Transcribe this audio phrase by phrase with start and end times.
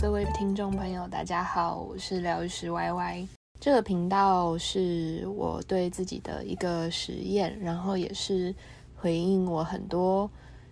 [0.00, 3.28] 各位听众朋友，大家好，我是疗愈师 Y Y。
[3.60, 8.54] 这个频道是我对自己的一个实验，然后也是
[8.96, 10.28] 回应我很多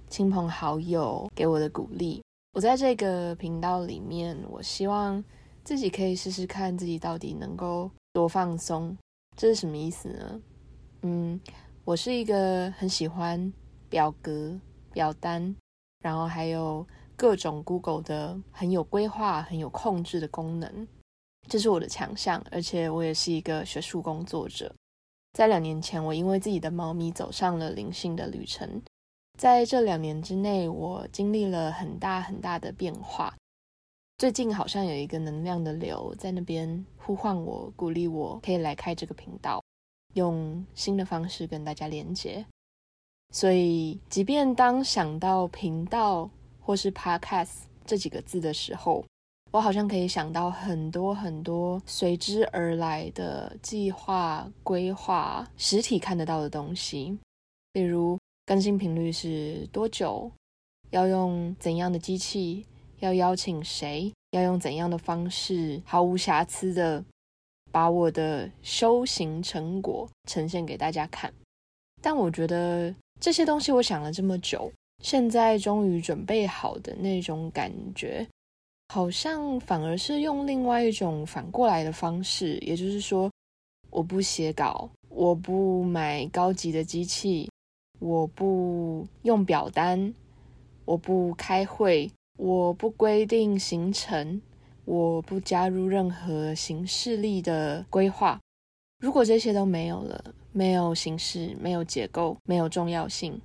[0.09, 2.23] 亲朋好友给我的鼓励。
[2.55, 5.23] 我在这个频道里面，我希望
[5.63, 8.97] 自己可以试试看自己到底能够多放松。
[9.37, 10.41] 这是什么意思呢？
[11.03, 11.39] 嗯，
[11.85, 13.53] 我是一个很喜欢
[13.91, 14.59] 表格、
[14.91, 15.55] 表单，
[16.01, 16.87] 然后还有
[17.19, 20.87] 各种 Google 的很有规划、很有控制的功能。
[21.49, 24.73] 这是我的强项，而且我也是一个学术工作者。
[25.33, 28.81] 在两年前，我因为自己的猫咪走上了灵性的旅程。
[29.37, 33.35] 在这两年之内，我经历了很大很大的变化。
[34.19, 39.61] 最近好像有一个能量的流在那边呼唤我，鼓励我可以来开这个频道，
[40.15, 42.47] 用新的方式跟大家连接。
[43.31, 46.29] 所以，即便当想到频道
[46.69, 49.03] 或是 podcast 这几个字的时候，
[49.51, 57.19] 我好像可以想到很多很多随之而来的计划、规划、实体看得到的东西，
[57.73, 60.31] 比如更新频率是多久，
[60.91, 62.67] 要用怎样的机器，
[62.99, 67.03] 要邀请谁，要用怎样的方式，毫无瑕疵的
[67.73, 71.33] 把我的修行成果呈现给大家看。
[72.03, 74.71] 但我觉得这些东西，我想了这么久，
[75.03, 78.27] 现在终于准备好的那种感觉。
[78.91, 83.31] 好像反而是用另外一种反过来的方式，也就是说，
[83.91, 87.51] 我不写稿，我不买高级的机器，
[87.99, 90.15] 我不用表单，
[90.87, 94.41] 我不开会，我不规定行程，
[94.87, 98.41] 我不加入任何形式力的规划。
[99.01, 103.39] 如果这些都没有了，没有形式，没有结构，没有重要性，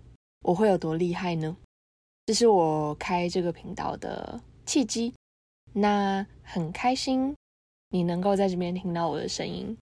[0.43, 1.55] 我会有多厉害呢？
[2.25, 5.13] 这是我开这个频道的契机。
[5.73, 7.35] 那很开心，
[7.89, 9.75] 你能够在这边听到我的声音。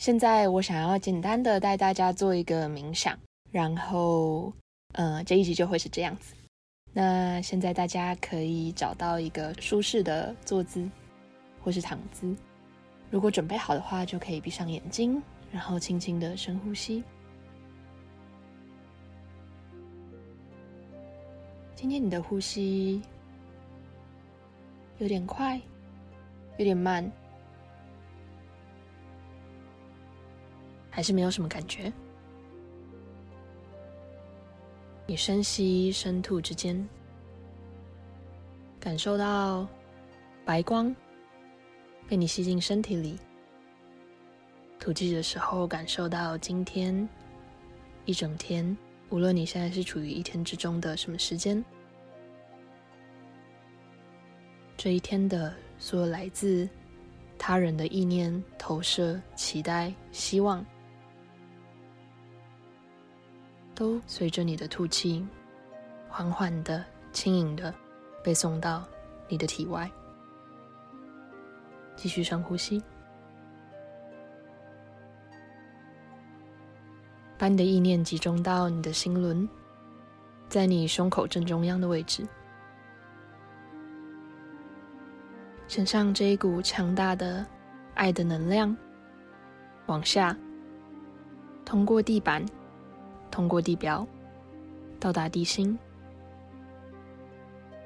[0.00, 3.18] 现在我想要简单的带大家做一个冥想，
[3.52, 4.52] 然后，
[4.94, 6.34] 呃，这一集就会是这样子。
[6.92, 10.88] 那现在大家可以找到一个舒适的坐姿，
[11.62, 12.34] 或是躺姿。
[13.10, 15.22] 如果准备好的话，就可以闭上眼睛，
[15.52, 17.04] 然后轻轻的深呼吸。
[21.86, 23.00] 今天你的呼吸。
[24.98, 25.56] 有点快，
[26.58, 27.08] 有点慢，
[30.90, 31.92] 还是没有什么感觉。
[35.06, 36.88] 你深吸深吐之间，
[38.80, 39.64] 感受到
[40.44, 40.92] 白光
[42.08, 43.16] 被你吸进身体里。
[44.80, 47.08] 吐气的时候，感受到今天
[48.06, 48.76] 一整天，
[49.08, 51.64] 无论你现在是处于一天之中的什么时间。
[54.76, 56.68] 这一天的所有来自
[57.38, 60.64] 他人的意念、投射、期待、希望，
[63.74, 65.26] 都随着你的吐气，
[66.08, 67.74] 缓缓的、轻盈的
[68.22, 68.84] 被送到
[69.28, 69.90] 你的体外。
[71.96, 72.82] 继续深呼吸，
[77.38, 79.48] 把你的意念集中到你的心轮，
[80.50, 82.26] 在你胸口正中央的位置。
[85.76, 87.44] 身上这一股强大的
[87.92, 88.74] 爱的能量，
[89.84, 90.34] 往下，
[91.66, 92.42] 通过地板，
[93.30, 94.06] 通过地表，
[94.98, 95.78] 到达地心，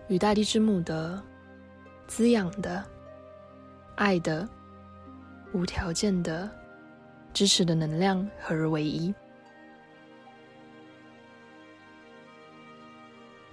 [0.06, 1.20] 与大地之母的
[2.06, 2.80] 滋养的、
[3.96, 4.48] 爱的、
[5.52, 6.48] 无条件的
[7.32, 9.12] 支持的能量合而为一。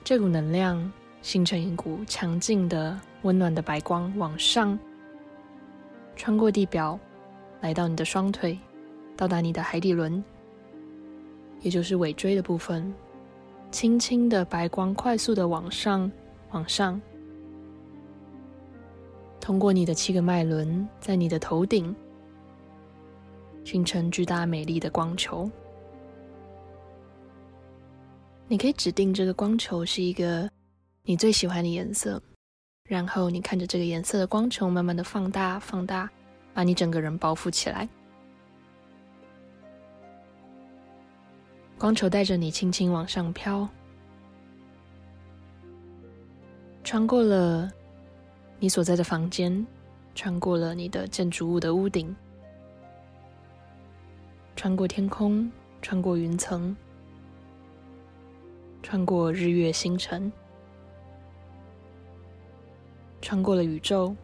[0.03, 0.93] 这股能量
[1.23, 2.95] 形成一股强劲的。
[3.27, 4.79] 温暖的白光往上，
[6.15, 6.97] 穿过地表，
[7.59, 8.57] 来到你的双腿，
[9.17, 10.23] 到达你的海底轮，
[11.59, 12.93] 也就是尾椎的部分。
[13.69, 16.09] 轻轻的白光快速的往上，
[16.51, 17.01] 往上，
[19.41, 21.93] 通过你的七个脉轮，在你的头顶
[23.65, 25.51] 形成巨大美丽的光球。
[28.47, 30.49] 你可以指定这个光球是一个
[31.03, 32.23] 你最喜欢的颜色。
[32.87, 36.09] 然后你看着这个颜色的光球慢慢的放大、放大，
[36.53, 37.87] 把你整个人包覆起来。
[41.77, 43.67] 光球带着你轻轻往上飘，
[46.83, 47.69] 穿过了
[48.57, 49.67] 你所在的房间，
[50.15, 52.15] 穿过了你的建筑物的屋顶，
[54.55, 55.51] 穿过天空，
[55.81, 56.75] 穿过云层，
[58.81, 60.31] 穿过日月星辰。
[63.27, 64.15] 穿过了宇宙，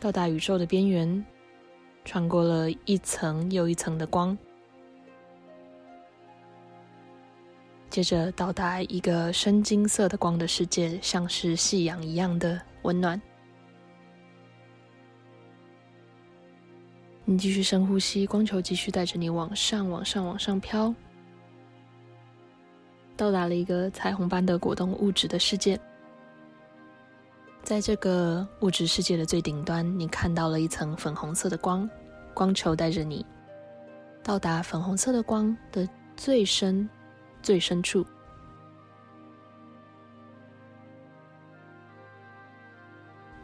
[0.00, 1.22] 到达宇宙的边缘，
[2.06, 4.34] 穿过了一层又一层的光，
[7.90, 13.20] 接着到达一个深金色的光的世界，像是夕阳一样的温暖。
[17.26, 20.94] 你继续深呼吸，光球继续带着你往上、往上、往上飘，
[23.18, 25.78] 到达了一个彩虹般的果冻物质的世界。
[27.62, 31.88] 在这个物质世界的最顶端，你看到了一层粉红色的光，
[32.34, 33.24] 光球带着你
[34.22, 36.88] 到达粉红色的光的最深、
[37.42, 38.04] 最深处。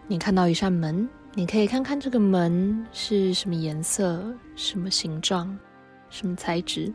[0.07, 1.09] 你看到一扇门。
[1.35, 4.25] 你可以看看这个门是什么颜色、
[4.57, 5.57] 什么形状、
[6.09, 6.93] 什么材质。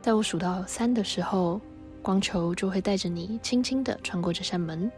[0.00, 1.60] 在我数到三的时候，
[2.06, 4.88] 光球就会带着你轻轻的穿过这扇门。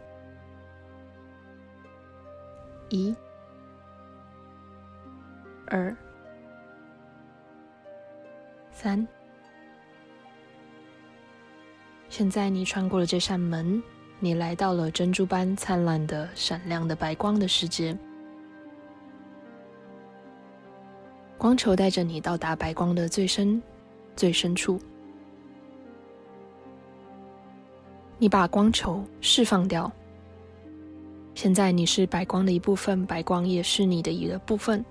[2.89, 3.15] 一、
[5.65, 5.97] 二、
[8.71, 9.07] 三。
[12.09, 13.81] 现在你穿过了这扇门。
[14.19, 17.97] 你来到了珍珠般灿烂的、闪亮的白光的世界，
[21.39, 23.59] 光球带着你到达白光的最深、
[24.15, 24.79] 最深处。
[28.21, 29.89] 你把光球释放掉，
[31.33, 34.83] 现在你是白光的一部分，白光也是你的一个部分。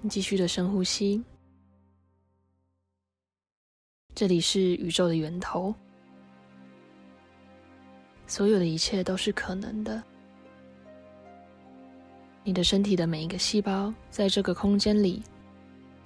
[0.00, 1.20] 你继续的深呼吸。
[4.14, 5.74] 这里是宇宙的源头，
[8.28, 10.00] 所有的一切都是可能的。
[12.44, 15.22] 你的身体的每一个细胞，在这个空间里，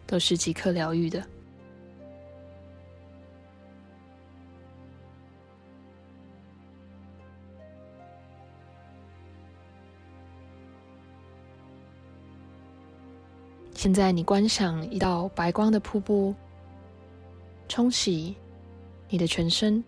[0.06, 1.24] 都是即刻疗愈的。
[13.74, 16.34] 现在，你观赏一道白光的瀑布。
[17.66, 18.36] 冲洗
[19.08, 19.82] 你的全身，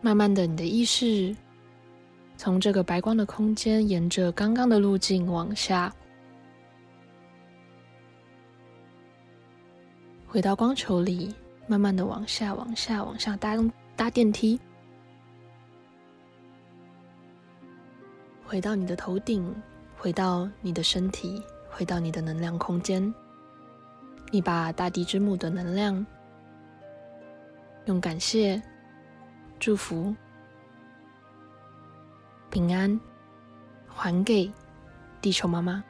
[0.00, 1.36] 慢慢的，你的意识
[2.36, 5.92] 从这个白光的空间，沿着刚刚的路径往下，
[10.26, 11.34] 回到光球里，
[11.66, 13.56] 慢慢的往下、往下、往下搭
[13.96, 14.60] 搭电梯。
[18.44, 19.54] 回到你的头顶，
[19.96, 23.12] 回到你的身体，回到你的能量空间。
[24.30, 26.04] 你把大地之母的能量，
[27.86, 28.62] 用感谢、
[29.58, 30.14] 祝福、
[32.50, 32.98] 平安
[33.86, 34.50] 还给
[35.20, 35.82] 地球妈妈，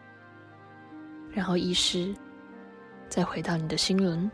[1.30, 2.14] 然后意识
[3.08, 4.30] 再回到你的心轮。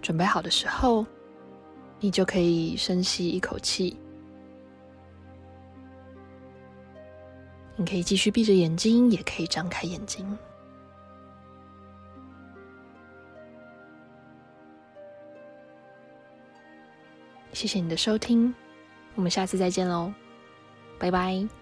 [0.00, 1.04] 准备好的时候，
[1.98, 3.96] 你就可以深吸一口气。
[7.76, 10.38] 你可以继续闭着眼睛，也可以张开眼睛。
[17.52, 18.54] 谢谢你的收听，
[19.14, 20.12] 我们下次再见喽，
[20.98, 21.59] 拜拜。